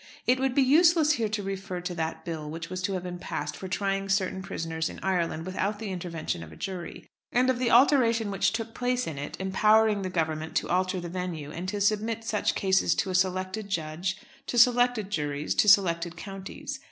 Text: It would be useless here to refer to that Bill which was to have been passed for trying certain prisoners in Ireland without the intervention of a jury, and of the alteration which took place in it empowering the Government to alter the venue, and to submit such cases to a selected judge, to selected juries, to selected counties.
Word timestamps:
It 0.25 0.39
would 0.39 0.55
be 0.55 0.63
useless 0.63 1.11
here 1.11 1.29
to 1.29 1.43
refer 1.43 1.79
to 1.81 1.93
that 1.93 2.25
Bill 2.25 2.49
which 2.49 2.71
was 2.71 2.81
to 2.81 2.93
have 2.93 3.03
been 3.03 3.19
passed 3.19 3.55
for 3.55 3.67
trying 3.67 4.09
certain 4.09 4.41
prisoners 4.41 4.89
in 4.89 4.99
Ireland 5.03 5.45
without 5.45 5.77
the 5.77 5.91
intervention 5.91 6.41
of 6.41 6.51
a 6.51 6.55
jury, 6.55 7.07
and 7.31 7.51
of 7.51 7.59
the 7.59 7.69
alteration 7.69 8.31
which 8.31 8.51
took 8.51 8.73
place 8.73 9.05
in 9.05 9.19
it 9.19 9.37
empowering 9.39 10.01
the 10.01 10.09
Government 10.09 10.55
to 10.55 10.69
alter 10.69 10.99
the 10.99 11.07
venue, 11.07 11.51
and 11.51 11.69
to 11.69 11.79
submit 11.79 12.23
such 12.23 12.55
cases 12.55 12.95
to 12.95 13.11
a 13.11 13.13
selected 13.13 13.69
judge, 13.69 14.17
to 14.47 14.57
selected 14.57 15.11
juries, 15.11 15.53
to 15.53 15.69
selected 15.69 16.17
counties. 16.17 16.79